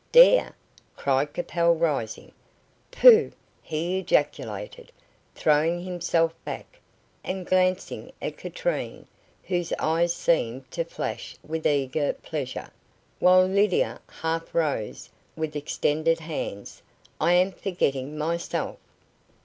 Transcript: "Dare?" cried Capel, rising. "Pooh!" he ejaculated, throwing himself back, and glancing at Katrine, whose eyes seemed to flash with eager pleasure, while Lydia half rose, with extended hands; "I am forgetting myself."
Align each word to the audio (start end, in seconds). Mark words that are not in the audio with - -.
"Dare?" 0.11 0.55
cried 0.97 1.31
Capel, 1.31 1.75
rising. 1.75 2.31
"Pooh!" 2.89 3.31
he 3.61 3.99
ejaculated, 3.99 4.91
throwing 5.35 5.83
himself 5.83 6.33
back, 6.43 6.79
and 7.23 7.45
glancing 7.45 8.11
at 8.19 8.35
Katrine, 8.35 9.05
whose 9.43 9.71
eyes 9.77 10.11
seemed 10.11 10.71
to 10.71 10.83
flash 10.83 11.37
with 11.47 11.67
eager 11.67 12.13
pleasure, 12.13 12.71
while 13.19 13.45
Lydia 13.45 14.01
half 14.23 14.55
rose, 14.55 15.07
with 15.35 15.55
extended 15.55 16.21
hands; 16.21 16.81
"I 17.19 17.33
am 17.33 17.51
forgetting 17.51 18.17
myself." 18.17 18.79